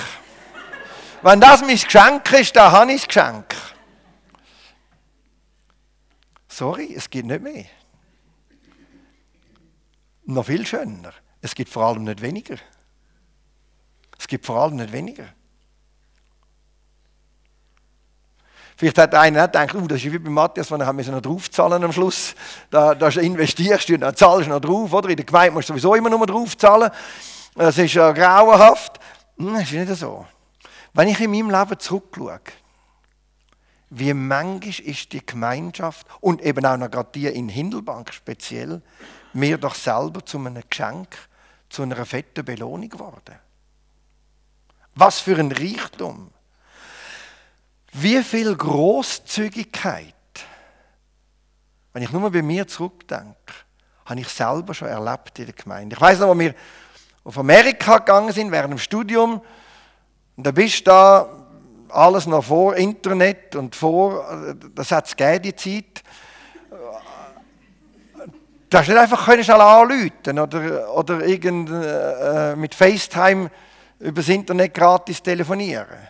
Wenn 1.21 1.41
das 1.41 1.59
mein 1.59 1.75
Geschenk 1.75 2.31
ist, 2.31 2.55
dann 2.55 2.71
habe 2.71 2.93
ich 2.93 3.01
das 3.01 3.07
Geschenk. 3.09 3.55
Sorry, 6.47 6.93
es 6.95 7.09
gibt 7.09 7.27
nicht 7.27 7.41
mehr. 7.41 7.65
Noch 10.23 10.45
viel 10.45 10.65
schöner. 10.65 11.11
Es 11.41 11.53
gibt 11.53 11.69
vor 11.69 11.83
allem 11.83 12.05
nicht 12.05 12.21
weniger. 12.21 12.55
Es 14.17 14.27
gibt 14.27 14.45
vor 14.45 14.57
allem 14.57 14.77
nicht 14.77 14.91
weniger. 14.91 15.25
Vielleicht 18.77 18.97
hat 18.97 19.15
einer 19.15 19.47
gedacht, 19.47 19.73
uh, 19.73 19.87
das 19.87 20.03
ist 20.03 20.11
wie 20.11 20.19
bei 20.19 20.29
Matthias, 20.29 20.69
wenn 20.69 20.81
er 20.81 20.91
noch 20.93 21.21
draufzahlen 21.21 21.83
am 21.83 21.93
Schluss. 21.93 22.35
Da, 22.69 22.93
da 22.93 23.07
investierst 23.07 23.87
du 23.87 23.93
und 23.93 24.01
dann 24.01 24.15
zahlst 24.15 24.47
du 24.47 24.51
noch 24.51 24.59
drauf. 24.59 24.91
Oder? 24.91 25.09
In 25.09 25.15
der 25.15 25.25
Gemeinde 25.25 25.53
musst 25.53 25.69
du 25.69 25.73
sowieso 25.73 25.95
immer 25.95 26.09
nur 26.09 26.25
draufzahlen. 26.25 26.91
Das 27.55 27.77
ist 27.77 27.93
ja 27.93 28.11
grauenhaft. 28.11 28.99
Hm, 29.37 29.53
das 29.53 29.63
ist 29.63 29.71
nicht 29.71 29.95
so. 29.95 30.25
Wenn 30.93 31.07
ich 31.07 31.19
in 31.21 31.31
meinem 31.31 31.49
Leben 31.49 31.79
zurückschaue, 31.79 32.39
wie 33.91 34.13
manchmal 34.13 34.87
ist 34.87 35.13
die 35.13 35.25
Gemeinschaft 35.25 36.05
und 36.19 36.41
eben 36.41 36.65
auch 36.65 36.77
noch 36.77 36.91
gerade 36.91 37.09
die 37.13 37.27
in 37.27 37.47
Hindelbank 37.47 38.13
speziell, 38.13 38.81
mir 39.31 39.57
doch 39.57 39.75
selber 39.75 40.25
zu 40.25 40.37
einem 40.37 40.63
Geschenk, 40.69 41.15
zu 41.69 41.83
einer 41.83 42.05
fetten 42.05 42.43
Belohnung 42.43 42.89
geworden. 42.89 43.35
Was 44.95 45.19
für 45.19 45.37
ein 45.37 45.51
Reichtum. 45.51 46.31
Wie 47.91 48.23
viel 48.23 48.55
Großzügigkeit. 48.55 50.13
Wenn 51.93 52.03
ich 52.03 52.11
nur 52.11 52.29
bei 52.31 52.41
mir 52.41 52.67
zurückdenke, 52.67 53.53
habe 54.05 54.19
ich 54.19 54.27
selber 54.27 54.73
schon 54.73 54.87
erlebt 54.87 55.37
in 55.39 55.45
der 55.45 55.55
Gemeinde. 55.55 55.95
Ich 55.95 56.01
weiß 56.01 56.19
noch, 56.19 56.29
als 56.29 56.39
wir 56.39 56.55
auf 57.23 57.37
Amerika 57.37 57.97
gegangen 57.97 58.31
sind 58.31 58.51
während 58.51 58.71
dem 58.71 58.79
Studium, 58.79 59.41
und 60.37 60.45
da 60.45 60.51
bist 60.51 60.79
du 60.79 60.83
da 60.83 61.29
alles 61.89 62.25
noch 62.27 62.43
vor 62.43 62.75
Internet 62.75 63.55
und 63.55 63.75
vor, 63.75 64.55
das 64.75 64.91
hat 64.91 65.07
es 65.07 65.41
die 65.41 65.55
Zeit. 65.55 66.03
Du 68.69 68.77
hast 68.77 68.89
nicht 68.89 68.97
einfach 68.97 69.23
schnell 69.23 69.61
anrufen 69.61 70.39
oder, 70.39 70.93
oder 70.93 71.25
irgend, 71.25 71.69
äh, 71.71 72.55
mit 72.57 72.75
FaceTime 72.75 73.49
übers 73.99 74.29
Internet 74.29 74.73
gratis 74.73 75.21
telefonieren. 75.21 76.07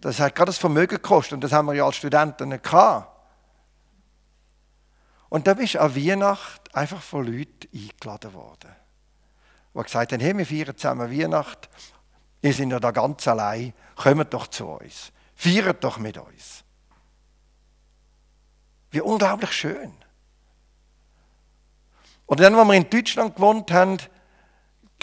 Das 0.00 0.20
hat 0.20 0.34
gerade 0.34 0.50
das 0.50 0.58
Vermögen 0.58 0.96
gekostet 0.96 1.34
und 1.34 1.44
das 1.44 1.52
haben 1.52 1.66
wir 1.66 1.74
ja 1.74 1.84
als 1.84 1.96
Studenten 1.96 2.50
nicht 2.50 2.62
gehabt. 2.62 3.12
Und 5.28 5.46
da 5.46 5.54
bist 5.54 5.76
an 5.76 5.96
Weihnachten 5.96 6.72
einfach 6.72 7.02
von 7.02 7.26
Leuten 7.26 7.68
eingeladen 7.74 8.32
worden, 8.32 8.70
die 9.74 9.82
gesagt 9.82 10.12
haben, 10.12 10.20
hey, 10.20 10.36
wir 10.36 10.46
feiern 10.46 10.76
zusammen 10.76 11.10
Weihnachten 11.10 11.68
Ihr 12.46 12.52
seid 12.52 12.70
ja 12.70 12.78
da 12.78 12.92
ganz 12.92 13.26
allein. 13.26 13.72
Kommt 13.96 14.32
doch 14.32 14.46
zu 14.46 14.66
uns. 14.66 15.12
Feiert 15.34 15.82
doch 15.82 15.98
mit 15.98 16.16
uns. 16.16 16.62
Wie 18.90 19.00
unglaublich 19.00 19.52
schön. 19.52 19.92
Und 22.26 22.40
dann, 22.40 22.54
als 22.54 22.68
wir 22.68 22.74
in 22.74 22.88
Deutschland 22.88 23.34
gewohnt 23.34 23.72
haben, 23.72 23.98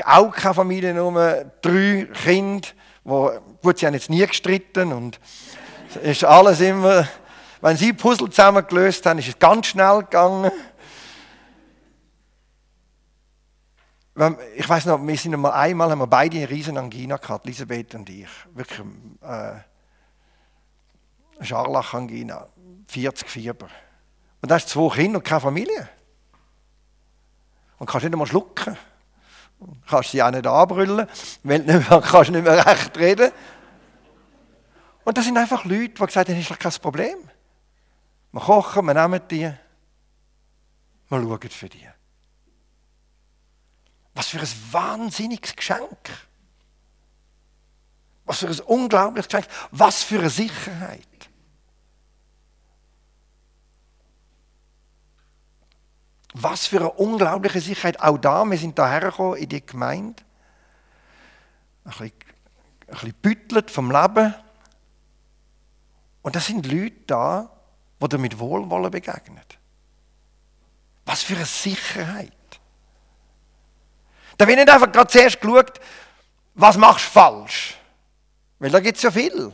auch 0.05 0.31
keine 0.31 0.53
Familie, 0.53 0.93
nur 0.93 1.13
drei 1.61 2.07
Kinder, 2.23 2.67
wo, 3.03 3.31
gut, 3.61 3.79
sie 3.79 3.85
haben 3.85 3.93
jetzt 3.93 4.09
nie 4.09 4.25
gestritten 4.25 4.91
und 4.91 5.19
es 6.01 6.17
ist 6.17 6.23
alles 6.23 6.59
immer, 6.61 7.07
wenn 7.61 7.77
sie 7.77 7.93
Puzzle 7.93 8.29
zusammengelöst 8.29 9.05
haben, 9.05 9.19
ist 9.19 9.27
es 9.27 9.39
ganz 9.39 9.67
schnell 9.67 9.99
gegangen. 9.99 10.51
ich 14.55 14.67
weiß 14.67 14.85
noch, 14.85 15.05
wir 15.05 15.17
sind 15.17 15.33
einmal, 15.33 15.53
einmal 15.53 15.89
haben 15.89 15.99
wir 15.99 16.07
beide 16.07 16.37
eine 16.37 16.49
riesen 16.49 16.77
Angina 16.77 17.17
gehabt, 17.17 17.45
Elisabeth 17.45 17.95
und 17.95 18.09
ich. 18.09 18.27
Wirklich 18.53 18.79
äh, 19.21 19.53
Scharlachangina, 21.43 22.47
40 22.87 23.29
Fieber. 23.29 23.67
Und 24.41 24.51
da 24.51 24.55
hast 24.55 24.69
zwei 24.69 24.95
Kinder 24.95 25.19
und 25.19 25.23
keine 25.25 25.41
Familie. 25.41 25.89
Und 27.79 27.87
kannst 27.87 28.03
nicht 28.03 28.13
einmal 28.13 28.27
schlucken. 28.27 28.77
Kannst 29.87 30.11
sie 30.11 30.21
auch 30.23 30.31
nicht 30.31 30.47
anbrüllen, 30.47 31.07
weil 31.43 31.59
du 31.59 31.73
nicht 31.73 31.89
mehr, 31.89 32.01
kannst 32.05 32.31
nicht 32.31 32.43
mehr 32.43 32.65
recht 32.65 32.97
reden. 32.97 33.31
Und 35.03 35.17
das 35.17 35.25
sind 35.25 35.37
einfach 35.37 35.65
Leute, 35.65 35.89
die 35.89 36.05
gesagt 36.05 36.29
haben, 36.29 36.35
das 36.35 36.39
ist 36.39 36.51
doch 36.51 36.59
kein 36.59 36.71
Problem. 36.73 37.17
Wir 38.31 38.41
kochen, 38.41 38.85
wir 38.85 38.93
nehmen 38.93 39.21
die, 39.29 39.41
wir 41.09 41.21
schauen 41.21 41.49
für 41.49 41.69
die. 41.69 41.87
Was 44.15 44.27
für 44.27 44.39
ein 44.39 44.47
wahnsinniges 44.71 45.55
Geschenk. 45.55 46.09
Was 48.25 48.39
für 48.39 48.47
ein 48.47 48.59
unglaubliches 48.61 49.27
Geschenk. 49.27 49.47
Was 49.71 50.03
für 50.03 50.19
eine 50.19 50.29
Sicherheit. 50.29 51.07
Was 56.33 56.67
für 56.67 56.77
eine 56.77 56.91
unglaubliche 56.91 57.61
Sicherheit. 57.61 57.99
Auch 58.01 58.17
da, 58.17 58.43
wir 58.43 58.57
sind 58.57 58.77
daher 58.77 59.01
gekommen 59.01 59.37
in 59.37 59.49
die 59.49 59.65
Gemeinde. 59.65 60.23
Ein 61.85 61.91
bisschen, 61.91 62.11
ein 62.87 62.93
bisschen 62.93 63.13
büttelt 63.21 63.71
vom 63.71 63.91
Leben. 63.91 64.33
Und 66.23 66.35
da 66.35 66.39
sind 66.39 66.65
Leute 66.65 66.95
da, 67.05 67.49
die 68.01 68.09
dir 68.09 68.17
mit 68.17 68.39
Wohlwollen 68.39 68.89
begegnen. 68.89 69.43
Was 71.05 71.21
für 71.21 71.35
eine 71.35 71.45
Sicherheit. 71.45 72.31
Da 74.37 74.47
wird 74.47 74.57
nicht 74.57 74.69
einfach 74.69 74.91
gerade 74.91 75.07
zuerst 75.07 75.39
geschaut, 75.39 75.79
was 76.55 76.77
machst 76.77 77.07
du 77.07 77.11
falsch. 77.11 77.77
Weil 78.59 78.71
da 78.71 78.79
gibt 78.79 78.97
es 78.97 79.03
ja 79.03 79.11
viel. 79.11 79.53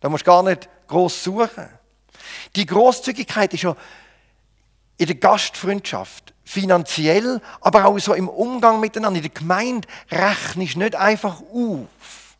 Da 0.00 0.08
musst 0.08 0.26
du 0.26 0.30
gar 0.30 0.42
nicht 0.42 0.68
groß 0.88 1.24
suchen. 1.24 1.68
Die 2.56 2.66
Großzügigkeit 2.66 3.52
ist 3.54 3.62
ja 3.62 3.76
in 4.98 5.06
der 5.06 5.16
Gastfreundschaft, 5.16 6.34
finanziell, 6.44 7.40
aber 7.60 7.84
auch 7.84 7.98
so 7.98 8.14
im 8.14 8.28
Umgang 8.28 8.80
miteinander. 8.80 9.18
In 9.18 9.24
der 9.24 9.32
Gemeinde 9.32 9.88
rechnest 10.10 10.76
nicht 10.76 10.94
einfach 10.94 11.40
auf 11.40 12.36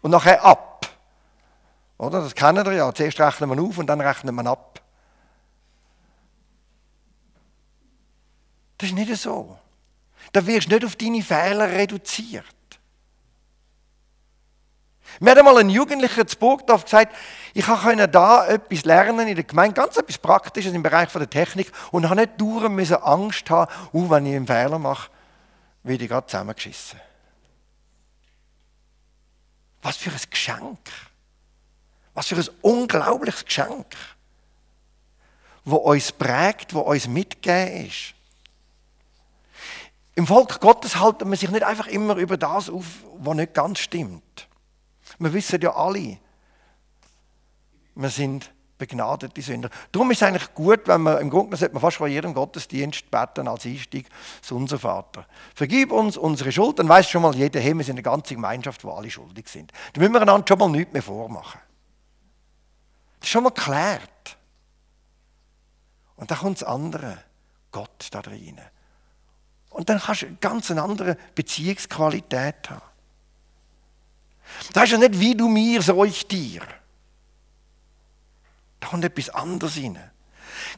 und 0.00 0.10
nachher 0.10 0.44
ab. 0.44 0.88
Oder? 1.98 2.22
Das 2.22 2.34
kennen 2.34 2.64
wir 2.64 2.72
ja. 2.72 2.94
Zuerst 2.94 3.20
rechnen 3.20 3.50
wir 3.50 3.62
auf 3.62 3.76
und 3.76 3.86
dann 3.86 4.00
rechnen 4.00 4.34
wir 4.34 4.46
ab. 4.46 4.80
Das 8.78 8.88
ist 8.88 8.94
nicht 8.94 9.14
so. 9.16 9.58
Da 10.32 10.46
wirst 10.46 10.70
du 10.70 10.74
nicht 10.74 10.86
auf 10.86 10.96
deine 10.96 11.22
Fehler 11.22 11.68
reduziert. 11.68 12.46
Mir 15.18 15.32
hat 15.32 15.38
einmal 15.38 15.58
ein 15.58 15.70
Jugendlicher 15.70 16.26
zu 16.26 16.38
Burgdorf 16.38 16.84
gesagt, 16.84 17.14
ich 17.52 17.66
konnte 17.66 18.08
da 18.08 18.46
etwas 18.46 18.84
lernen 18.84 19.26
in 19.26 19.34
der 19.34 19.44
Gemeinde, 19.44 19.74
ganz 19.74 19.96
etwas 19.96 20.18
Praktisches 20.18 20.72
im 20.72 20.82
Bereich 20.82 21.10
der 21.10 21.28
Technik 21.28 21.72
und 21.90 22.08
habe 22.08 22.20
nicht 22.20 22.40
dauernd 22.40 22.92
Angst 23.02 23.50
haben, 23.50 23.70
uh, 23.92 24.08
wenn 24.08 24.26
ich 24.26 24.36
einen 24.36 24.46
Fehler 24.46 24.78
mache, 24.78 25.10
werde 25.82 26.04
ich 26.04 26.10
gerade 26.10 26.26
zusammengeschissen. 26.26 27.00
Was 29.82 29.96
für 29.96 30.10
ein 30.10 30.20
Geschenk. 30.30 30.78
Was 32.14 32.28
für 32.28 32.36
ein 32.36 32.48
unglaubliches 32.60 33.44
Geschenk, 33.44 33.86
wo 35.64 35.76
uns 35.76 36.12
prägt, 36.12 36.74
wo 36.74 36.80
uns 36.80 37.06
mitgegeben 37.06 37.86
ist. 37.86 38.14
Im 40.14 40.26
Volk 40.26 40.60
Gottes 40.60 40.96
halten 40.96 41.28
man 41.28 41.38
sich 41.38 41.50
nicht 41.50 41.62
einfach 41.62 41.86
immer 41.86 42.16
über 42.16 42.36
das 42.36 42.68
auf, 42.68 42.84
was 43.18 43.36
nicht 43.36 43.54
ganz 43.54 43.78
stimmt. 43.78 44.48
Wir 45.20 45.32
wissen 45.34 45.60
ja 45.60 45.76
alle, 45.76 46.18
wir 47.94 48.08
sind 48.08 48.50
begnadete 48.78 49.42
Sünder. 49.42 49.68
Darum 49.92 50.10
ist 50.10 50.22
es 50.22 50.22
eigentlich 50.22 50.54
gut, 50.54 50.88
wenn 50.88 51.02
man, 51.02 51.18
im 51.18 51.28
Grunde 51.28 51.58
sollte 51.58 51.74
man 51.74 51.82
fast 51.82 51.98
vor 51.98 52.08
jedem 52.08 52.32
Gottesdienst 52.32 53.10
beten 53.10 53.46
als 53.46 53.66
Einstieg, 53.66 54.08
so 54.40 54.56
unser 54.56 54.78
Vater. 54.78 55.26
Vergib 55.54 55.92
uns 55.92 56.16
unsere 56.16 56.50
Schuld, 56.50 56.78
dann 56.78 56.88
weiß 56.88 57.10
schon 57.10 57.20
mal 57.20 57.34
jeder, 57.34 57.60
hey, 57.60 57.74
wir 57.74 57.84
sind 57.84 57.96
eine 57.96 58.02
ganze 58.02 58.34
Gemeinschaft, 58.34 58.82
wo 58.82 58.92
alle 58.92 59.10
schuldig 59.10 59.46
sind. 59.48 59.70
Da 59.92 60.00
müssen 60.00 60.14
wir 60.14 60.22
einander 60.22 60.46
schon 60.48 60.58
mal 60.58 60.70
nichts 60.70 60.94
mehr 60.94 61.02
vormachen. 61.02 61.60
Das 63.20 63.28
ist 63.28 63.32
schon 63.32 63.44
mal 63.44 63.50
geklärt. 63.50 64.38
Und 66.16 66.30
dann 66.30 66.38
kommt 66.38 66.62
das 66.62 66.66
andere, 66.66 67.18
Gott 67.70 68.08
da 68.10 68.20
rein. 68.20 68.58
Und 69.68 69.90
dann 69.90 70.00
kannst 70.00 70.22
du 70.22 70.26
eine 70.26 70.36
ganz 70.36 70.70
andere 70.70 71.18
Beziehungsqualität 71.34 72.70
haben. 72.70 72.89
Das 74.72 74.84
ist 74.84 74.92
ja 74.92 74.98
nicht 74.98 75.18
wie 75.18 75.34
du 75.34 75.48
mir, 75.48 75.82
so 75.82 76.04
ich 76.04 76.26
dir. 76.26 76.62
Da 78.80 78.88
kommt 78.88 79.04
etwas 79.04 79.30
anderes 79.30 79.76
rein. 79.76 79.98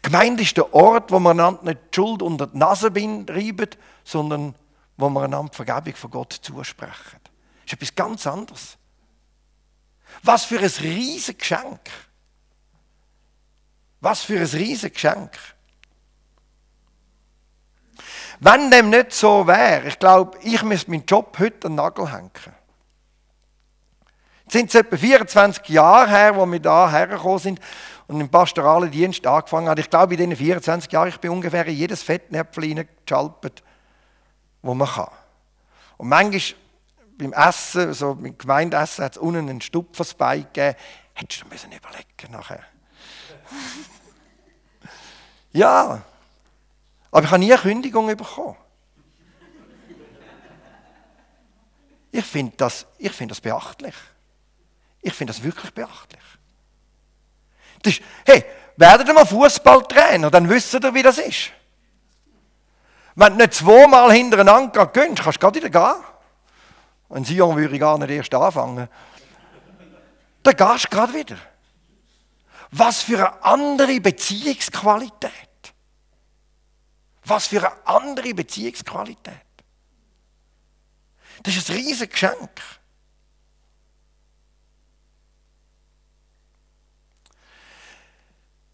Gemeinde 0.02 0.42
ist 0.42 0.56
der 0.56 0.72
Ort, 0.74 1.10
wo 1.10 1.18
man 1.18 1.38
einander 1.38 1.64
nicht 1.64 1.80
die 1.90 1.96
Schuld 1.96 2.22
unter 2.22 2.46
die 2.46 2.58
Nase 2.58 2.86
reiben, 2.86 3.70
sondern 4.04 4.54
wo 4.96 5.08
man 5.08 5.24
einander 5.24 5.52
Vergebung 5.52 5.94
von 5.94 6.10
Gott 6.10 6.32
zusprechen. 6.32 7.20
Das 7.64 7.66
ist 7.66 7.72
etwas 7.74 7.94
ganz 7.94 8.26
anderes. 8.26 8.78
Was 10.22 10.44
für 10.44 10.58
ein 10.58 10.64
riesiges 10.64 11.38
Geschenk. 11.38 11.80
Was 14.00 14.22
für 14.22 14.38
ein 14.38 14.46
riesiges 14.46 14.92
Geschenk. 14.92 15.30
Wenn 18.40 18.70
dem 18.70 18.90
nicht 18.90 19.12
so 19.12 19.46
wäre, 19.46 19.86
ich 19.86 19.98
glaube, 19.98 20.36
ich 20.42 20.62
müsste 20.64 20.90
meinen 20.90 21.06
Job 21.06 21.38
heute 21.38 21.66
an 21.66 21.72
den 21.72 21.74
Nagel 21.76 22.12
hängen. 22.12 22.30
Sind 24.52 24.68
es 24.68 24.74
etwa 24.74 24.98
24 24.98 25.66
Jahre 25.70 26.10
her, 26.10 26.36
wo 26.36 26.44
wir 26.44 26.60
da 26.60 26.90
hergekommen 26.90 27.38
sind 27.38 27.58
und 28.06 28.20
im 28.20 28.28
pastoralen 28.28 28.90
Dienst 28.90 29.26
angefangen 29.26 29.66
haben. 29.66 29.80
Ich 29.80 29.88
glaube, 29.88 30.12
in 30.12 30.18
diesen 30.18 30.36
24 30.36 30.92
Jahren, 30.92 31.08
ich 31.08 31.18
bin 31.18 31.30
ungefähr 31.30 31.64
in 31.64 31.74
jedes 31.74 32.02
Fettnäpfchen 32.02 32.64
hineingeschalpert, 32.64 33.62
wo 34.60 34.74
man 34.74 34.88
kann. 34.88 35.08
Und 35.96 36.10
manchmal 36.10 36.60
beim 37.16 37.32
Essen, 37.32 37.94
so 37.94 38.14
beim 38.14 38.36
Gemeindeessen, 38.36 39.06
hat 39.06 39.12
es 39.12 39.18
unten 39.22 39.48
einen 39.48 39.62
Stupfersbein 39.62 40.42
gegeben. 40.42 40.76
Hättest 41.14 41.44
du 41.44 41.48
müssen 41.48 41.72
überlegen 41.72 42.32
nachher. 42.32 42.60
ja, 45.52 46.02
aber 47.10 47.24
ich 47.24 47.30
habe 47.30 47.38
nie 47.38 47.54
eine 47.54 47.62
Kündigung 47.62 48.06
bekommen. 48.06 48.56
Ich 52.10 52.26
finde 52.26 52.52
das, 52.58 52.84
find 53.00 53.30
das 53.30 53.40
beachtlich. 53.40 53.94
Ich 55.02 55.12
finde 55.12 55.32
das 55.32 55.42
wirklich 55.42 55.74
beachtlich. 55.74 56.22
Das 57.82 57.94
ist, 57.94 58.02
hey, 58.24 58.44
werdet 58.76 59.08
ihr 59.08 59.14
mal 59.14 59.26
Fußballtrainer, 59.26 60.30
dann 60.30 60.48
wisst 60.48 60.72
ihr, 60.74 60.94
wie 60.94 61.02
das 61.02 61.18
ist. 61.18 61.50
Wenn 63.14 63.32
du 63.32 63.38
nicht 63.44 63.54
zweimal 63.54 64.12
hintereinander 64.12 64.86
gönnst, 64.86 65.22
kannst 65.22 65.36
du 65.36 65.40
gerade 65.40 65.62
wieder 65.62 65.70
gehen. 65.70 66.04
Und 67.08 67.26
Sion 67.26 67.56
würde 67.56 67.74
ich 67.74 67.80
gar 67.80 67.98
nicht 67.98 68.10
erst 68.10 68.34
anfangen. 68.34 68.88
Dann 70.42 70.56
gehst 70.56 70.84
du 70.84 70.88
gerade 70.88 71.12
wieder. 71.12 71.36
Was 72.70 73.02
für 73.02 73.18
eine 73.18 73.42
andere 73.44 74.00
Beziehungsqualität. 74.00 75.30
Was 77.24 77.48
für 77.48 77.58
eine 77.58 77.86
andere 77.86 78.32
Beziehungsqualität. 78.32 79.34
Das 81.42 81.56
ist 81.56 81.68
ein 81.68 81.76
riesiges 81.76 82.08
Geschenk. 82.08 82.62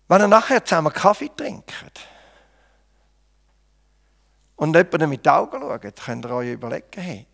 Wenn 0.09 0.23
ihr 0.23 0.29
nachher 0.29 0.65
zusammen 0.65 0.93
Kaffee 0.93 1.31
trinkt 1.37 1.73
und 4.57 4.75
jemanden 4.75 5.11
mit 5.11 5.25
den 5.25 5.33
Augen 5.33 5.61
schaut, 5.61 5.97
könnt 5.97 6.25
ihr 6.25 6.31
euch 6.31 6.53
überlegen, 6.53 6.87
hey, 6.97 7.27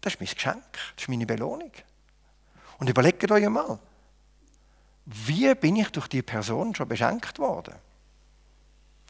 das 0.00 0.14
ist 0.14 0.20
mein 0.20 0.28
Geschenk, 0.28 0.72
das 0.72 1.04
ist 1.04 1.08
meine 1.08 1.24
Belohnung. 1.24 1.72
Und 2.78 2.90
überlegt 2.90 3.30
euch 3.30 3.48
mal, 3.48 3.78
wie 5.06 5.54
bin 5.54 5.76
ich 5.76 5.88
durch 5.90 6.08
diese 6.08 6.24
Person 6.24 6.74
schon 6.74 6.88
beschenkt 6.88 7.38
worden? 7.38 7.74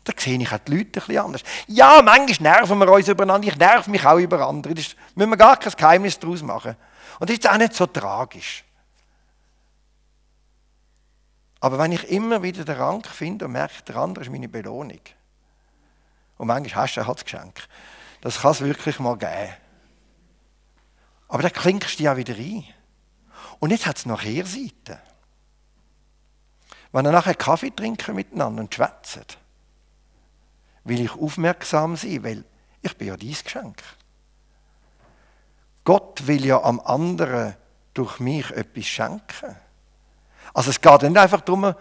Da 0.05 0.13
sehe 0.17 0.39
ich 0.39 0.53
auch 0.53 0.59
die 0.59 0.77
Leute 0.77 1.01
bisschen 1.01 1.19
anders. 1.19 1.43
Ja, 1.67 2.01
manchmal 2.03 2.53
nerven 2.59 2.79
wir 2.79 2.89
uns 2.93 3.09
übereinander, 3.09 3.49
ich 3.49 3.57
nerv 3.57 3.89
mich 3.89 4.05
auch 4.05 4.19
über 4.19 4.47
andere. 4.47 4.75
Das 4.75 4.95
müssen 5.15 5.31
wir 5.31 5.37
gar 5.37 5.57
kein 5.57 5.73
Geheimnis 5.73 6.19
daraus 6.19 6.43
machen. 6.43 6.77
Und 7.19 7.29
das 7.29 7.39
ist 7.39 7.51
auch 7.51 7.57
nicht 7.57 7.75
so 7.75 7.87
tragisch. 7.87 8.66
Aber 11.67 11.79
wenn 11.79 11.91
ich 11.91 12.09
immer 12.13 12.45
wieder 12.45 12.65
den 12.65 12.77
Rang 12.77 13.03
finde 13.03 13.47
und 13.47 13.51
merke, 13.51 13.83
der 13.83 13.97
andere 13.97 14.25
ist 14.25 14.31
meine 14.31 14.49
Belohnung. 14.49 15.01
Und 16.37 16.47
manchmal 16.47 16.85
hast 16.85 16.95
du 16.95 17.03
das 17.03 17.25
Geschenk. 17.25 17.67
Das 18.21 18.41
kann 18.41 18.53
es 18.53 18.61
wirklich 18.61 19.01
mal 19.01 19.19
geben. 19.19 19.53
Aber 21.27 21.43
dann 21.43 21.53
klinkst 21.53 21.99
du 21.99 22.05
ja 22.05 22.17
wieder 22.17 22.37
ein. 22.37 22.63
Und 23.59 23.71
jetzt 23.71 23.85
hat 23.85 23.97
es 23.97 24.07
noch 24.07 24.23
Kehrseite. 24.23 25.01
Wenn 26.93 27.05
ihr 27.05 27.11
nachher 27.11 27.35
Kaffee 27.35 27.73
trinken 27.75 28.15
miteinander 28.15 28.63
und 28.63 28.73
schwätzen, 28.73 29.25
will 30.85 31.01
ich 31.01 31.15
aufmerksam 31.15 31.97
sein, 31.97 32.23
weil 32.23 32.45
ich 32.81 32.97
bin 32.97 33.09
ja 33.09 33.17
dein 33.17 33.37
Geschenk. 33.43 33.83
Gott 35.83 36.29
will 36.29 36.47
ja 36.47 36.63
am 36.63 36.79
anderen 36.79 37.57
durch 37.93 38.21
mich 38.21 38.53
etwas 38.53 38.87
schenken. 38.87 39.57
Also 40.57 40.71
es 40.71 40.81
geht 40.81 41.03
nicht 41.03 41.19
einfach 41.19 41.43
darum, 41.43 41.75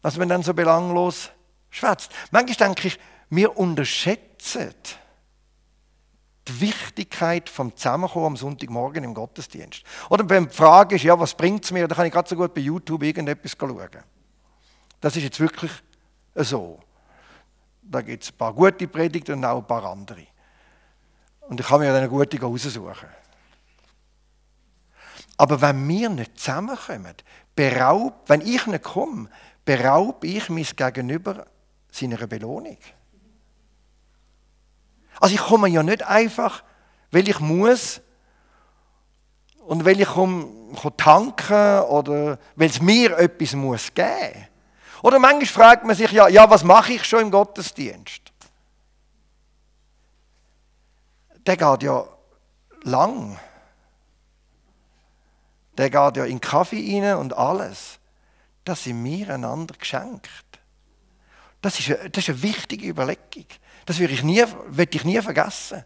dass 0.00 0.16
man 0.16 0.28
dann 0.28 0.44
so 0.44 0.54
belanglos 0.54 1.30
schwätzt. 1.70 2.12
Manchmal 2.30 2.68
denke 2.68 2.86
ich, 2.86 3.00
wir 3.30 3.58
unterschätzen 3.58 4.72
die 6.46 6.60
Wichtigkeit 6.60 7.48
vom 7.48 7.76
Zusammenkommen 7.76 8.26
am 8.26 8.36
Sonntagmorgen 8.36 9.02
im 9.02 9.12
Gottesdienst. 9.12 9.82
Oder 10.08 10.30
wenn 10.30 10.46
die 10.46 10.54
Frage 10.54 10.94
ist, 10.94 11.02
ja, 11.02 11.18
was 11.18 11.34
bringt 11.34 11.64
es 11.64 11.72
mir, 11.72 11.88
dann 11.88 11.96
kann 11.96 12.06
ich 12.06 12.12
gerade 12.12 12.28
so 12.28 12.36
gut 12.36 12.54
bei 12.54 12.60
YouTube 12.60 13.02
irgendetwas 13.02 13.56
schauen. 13.58 13.88
Das 15.00 15.16
ist 15.16 15.24
jetzt 15.24 15.40
wirklich 15.40 15.72
so. 16.36 16.78
Da 17.82 18.02
gibt 18.02 18.22
es 18.22 18.30
ein 18.30 18.36
paar 18.36 18.54
gute 18.54 18.86
Predigten 18.86 19.34
und 19.34 19.44
auch 19.44 19.58
ein 19.58 19.66
paar 19.66 19.84
andere. 19.84 20.28
Und 21.40 21.58
ich 21.58 21.66
kann 21.66 21.80
mir 21.80 21.86
dann 21.86 21.96
eine 21.96 22.08
gute 22.08 22.40
raussuchen. 22.40 23.08
Aber 25.38 25.60
wenn 25.60 25.88
wir 25.88 26.08
nicht 26.10 26.38
zusammenkommen, 26.38 27.14
beraubt, 27.58 28.28
wenn 28.28 28.40
ich 28.40 28.68
nicht 28.68 28.84
komme, 28.84 29.28
beraube 29.64 30.28
ich 30.28 30.48
mich 30.48 30.76
Gegenüber 30.76 31.44
seiner 31.90 32.24
Belohnung. 32.28 32.78
Also 35.18 35.34
ich 35.34 35.40
komme 35.40 35.68
ja 35.68 35.82
nicht 35.82 36.04
einfach, 36.04 36.62
weil 37.10 37.28
ich 37.28 37.40
muss 37.40 38.00
und 39.66 39.84
weil 39.84 40.00
ich 40.00 40.06
komme, 40.06 40.46
tanken 40.96 41.80
oder 41.88 42.38
weil 42.54 42.70
es 42.70 42.80
mir 42.80 43.18
etwas 43.18 43.54
muss 43.54 43.92
geben. 43.92 44.46
Oder 45.02 45.18
manchmal 45.18 45.46
fragt 45.46 45.84
man 45.84 45.96
sich 45.96 46.12
ja, 46.12 46.28
ja, 46.28 46.48
was 46.48 46.62
mache 46.62 46.92
ich 46.92 47.04
schon 47.04 47.22
im 47.22 47.30
Gottesdienst? 47.32 48.22
Der 51.44 51.56
geht 51.56 51.82
ja 51.82 52.04
lang. 52.84 53.36
Der 55.78 55.90
geht 55.90 56.16
ja 56.16 56.24
in 56.24 56.40
Kaffee 56.40 57.00
rein 57.00 57.16
und 57.16 57.36
alles. 57.36 57.98
Das 58.64 58.84
sind 58.84 59.02
mir 59.02 59.32
einander 59.32 59.74
geschenkt. 59.78 60.28
Das 61.62 61.78
ist, 61.78 61.90
eine, 61.90 62.10
das 62.10 62.24
ist 62.24 62.30
eine 62.30 62.42
wichtige 62.42 62.88
Überlegung. 62.88 63.46
Das 63.86 63.98
will 63.98 64.10
ich, 64.10 64.22
nie, 64.22 64.44
will 64.68 64.88
ich 64.90 65.04
nie 65.04 65.20
vergessen. 65.22 65.84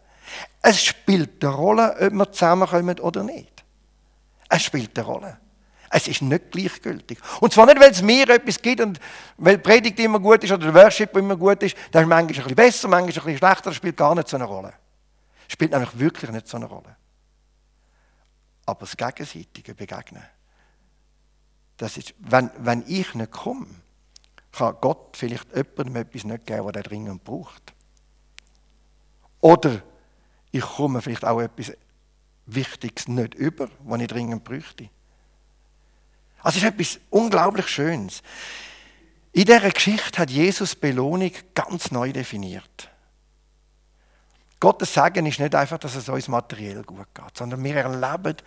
Es 0.61 0.83
spielt 0.83 1.43
eine 1.43 1.53
Rolle, 1.53 1.95
ob 1.99 2.13
wir 2.13 2.31
zusammenkommen 2.31 2.99
oder 2.99 3.23
nicht. 3.23 3.63
Es 4.49 4.63
spielt 4.63 4.97
eine 4.97 5.07
Rolle. 5.07 5.37
Es 5.89 6.07
ist 6.07 6.23
nicht 6.23 6.51
gleichgültig. 6.51 7.19
Und 7.39 7.53
zwar 7.53 7.67
nicht, 7.67 7.79
weil 7.79 7.91
es 7.91 8.01
mir 8.01 8.27
etwas 8.27 8.59
gibt 8.59 8.81
und 8.81 8.99
weil 9.37 9.57
die 9.57 9.63
Predigt 9.63 9.99
immer 9.99 10.19
gut 10.19 10.43
ist 10.43 10.51
oder 10.51 10.71
der 10.71 10.73
Worship 10.73 11.15
immer 11.15 11.37
gut 11.37 11.61
ist. 11.61 11.75
Das 11.91 12.01
ist 12.01 12.07
manchmal 12.07 12.19
ein 12.19 12.27
bisschen 12.27 12.55
besser, 12.55 12.87
manchmal 12.87 13.03
ein 13.03 13.13
bisschen 13.13 13.37
schlechter. 13.37 13.69
Das 13.69 13.75
spielt 13.75 13.97
gar 13.97 14.15
nicht 14.15 14.27
so 14.27 14.37
eine 14.37 14.45
Rolle. 14.45 14.73
Das 15.45 15.53
spielt 15.53 15.71
nämlich 15.71 15.97
wirklich 15.99 16.31
nicht 16.31 16.47
so 16.47 16.57
eine 16.57 16.65
Rolle. 16.65 16.95
Aber 18.65 18.81
das 18.81 18.97
gegenseitige 18.97 19.75
Begegnen, 19.75 20.23
das 21.77 21.97
ist, 21.97 22.13
wenn, 22.19 22.49
wenn 22.57 22.83
ich 22.87 23.13
nicht 23.13 23.31
komme, 23.31 23.67
kann 24.51 24.75
Gott 24.79 25.17
vielleicht 25.17 25.55
jemandem 25.55 25.95
etwas 25.95 26.23
nicht 26.23 26.45
geben, 26.45 26.65
was 26.65 26.75
er 26.75 26.83
dringend 26.83 27.23
braucht. 27.23 27.73
Oder 29.41 29.81
ich 30.51 30.61
komme 30.61 31.01
vielleicht 31.01 31.25
auch 31.25 31.41
etwas 31.41 31.73
Wichtiges 32.45 33.07
nicht 33.07 33.33
über, 33.33 33.69
was 33.79 34.01
ich 34.01 34.07
dringend 34.07 34.43
bräuchte. 34.43 34.89
Also 36.41 36.57
es 36.57 36.63
ist 36.63 36.69
etwas 36.69 36.99
unglaublich 37.09 37.67
Schönes. 37.67 38.21
In 39.31 39.45
dieser 39.45 39.71
Geschichte 39.71 40.19
hat 40.21 40.29
Jesus 40.29 40.75
Belohnung 40.75 41.31
ganz 41.55 41.89
neu 41.89 42.13
definiert. 42.13 42.89
Gottes 44.63 44.93
Segen 44.93 45.25
ist 45.25 45.41
nicht 45.41 45.53
einfach, 45.55 45.77
dass 45.77 45.93
es 45.95 46.07
uns 46.07 46.29
materiell 46.29 46.83
gut 46.83 47.13
geht, 47.13 47.37
sondern 47.37 47.61
wir 47.61 47.75
erleben 47.75 48.37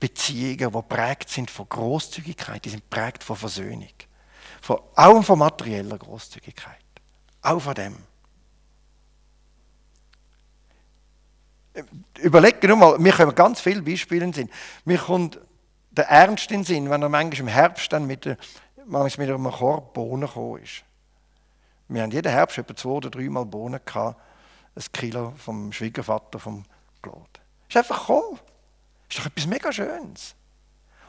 Beziehungen, 0.00 0.72
die 0.72 0.82
prägt 0.88 1.28
sind 1.28 1.52
von 1.52 1.68
Großzügigkeit, 1.68 2.64
die 2.64 2.70
sind 2.70 2.90
prägt 2.90 3.22
von 3.22 3.36
Versöhnung. 3.36 3.92
Von, 4.60 4.80
auch 4.96 5.22
von 5.22 5.38
materieller 5.38 5.98
Großzügigkeit. 5.98 6.82
Auch 7.42 7.60
von 7.60 7.74
dem. 7.74 7.96
Überlegen 12.18 12.66
nur 12.66 12.76
mal, 12.76 12.98
wir 12.98 13.12
können 13.12 13.32
ganz 13.32 13.60
viele 13.60 13.82
Beispiele 13.82 14.34
Sinn. 14.34 14.50
Mir 14.84 14.98
kommt 14.98 15.38
der 15.92 16.08
Ernst 16.08 16.50
in 16.50 16.62
den 16.62 16.64
Sinn, 16.64 16.90
wenn 16.90 17.02
er 17.02 17.08
manchmal 17.08 17.38
im 17.38 17.46
Herbst 17.46 17.92
dann 17.92 18.08
mit, 18.08 18.36
manchmal 18.84 19.28
mit 19.28 19.36
einem 19.36 19.52
Korb 19.52 19.94
Bohnen 19.94 20.26
gekommen 20.26 20.60
ist. 20.60 20.82
Wir 21.86 22.02
haben 22.02 22.10
jeden 22.10 22.32
Herbst 22.32 22.58
etwa 22.58 22.74
zwei 22.74 22.88
oder 22.88 23.10
dreimal 23.10 23.46
Bohnen 23.46 23.78
gehabt, 23.84 24.20
ein 24.76 24.92
Kilo 24.92 25.32
vom 25.38 25.72
Schwiegervater 25.72 26.38
vom 26.38 26.64
Claude. 27.02 27.40
Ist 27.68 27.76
einfach 27.76 28.00
gekommen. 28.00 28.38
Ist 29.08 29.18
doch 29.18 29.26
etwas 29.26 29.46
mega 29.46 29.72
Schönes. 29.72 30.34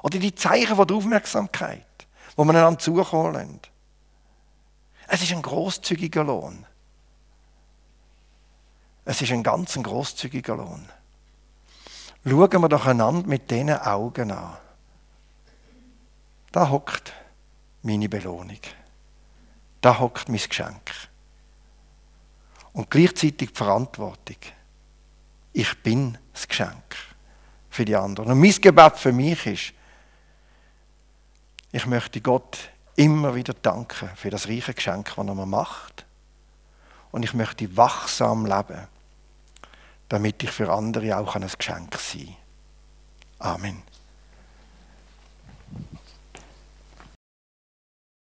Oder 0.02 0.20
die 0.20 0.34
Zeichen 0.34 0.76
von 0.76 0.88
der 0.88 0.98
Aufmerksamkeit, 0.98 2.08
wo 2.36 2.44
man 2.44 2.56
einander 2.56 2.80
zukommen 2.80 3.34
lassen. 3.34 3.60
Es 5.08 5.22
ist 5.22 5.32
ein 5.32 5.42
großzügiger 5.42 6.24
Lohn. 6.24 6.66
Es 9.06 9.22
ist 9.22 9.32
ein 9.32 9.44
ganz 9.44 9.74
großzügiger 9.74 10.56
Lohn. 10.58 10.88
Schauen 12.26 12.62
wir 12.62 12.70
doch 12.70 12.86
einander 12.86 13.28
mit 13.28 13.50
diesen 13.50 13.70
Augen 13.72 14.32
an. 14.32 14.58
Da 16.52 16.70
hockt 16.70 17.14
meine 17.84 18.10
Belohnung. 18.10 18.60
Da 19.82 20.00
hockt 20.00 20.28
mein 20.28 20.40
Geschenk. 20.40 20.92
Und 22.78 22.92
gleichzeitig 22.92 23.50
die 23.50 23.56
Verantwortung. 23.56 24.36
Ich 25.52 25.82
bin 25.82 26.16
das 26.32 26.48
Geschenk 26.48 26.96
für 27.72 27.84
die 27.84 27.96
anderen. 27.96 28.34
Und 28.34 28.40
mein 28.40 28.52
Gebet 28.52 28.98
für 28.98 29.12
mich 29.12 29.48
ist, 29.48 29.74
ich 31.72 31.88
möchte 31.88 32.22
Gott 32.22 32.70
immer 32.96 33.34
wieder 33.34 33.56
danken 33.56 34.12
für 34.16 34.30
das 34.30 34.48
reiche 34.48 34.76
Geschenk, 34.76 35.08
das 35.16 35.18
er 35.18 35.34
mir 35.34 35.48
macht. 35.48 36.06
Und 37.10 37.24
ich 37.24 37.34
möchte 37.34 37.76
wachsam 37.76 38.46
leben, 38.46 38.88
damit 40.08 40.44
ich 40.44 40.52
für 40.52 40.72
andere 40.72 41.18
auch 41.18 41.36
ein 41.36 41.48
Geschenk 41.48 41.96
sein 41.96 42.36
kann. 43.40 43.56
Amen. 43.56 43.82